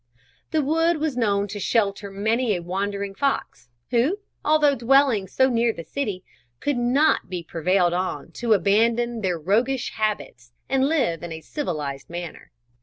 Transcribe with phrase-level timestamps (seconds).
[0.49, 5.71] The wood was known to shelter many a wandering fox, who, although dwelling so near
[5.71, 6.23] the city,
[6.59, 12.09] could not be prevailed on to abandon their roguish habits and live in a civilised
[12.09, 12.51] manner.